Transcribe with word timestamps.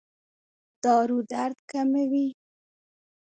دارو 0.83 1.19
درد 1.31 1.57
کموي؟ 1.71 2.27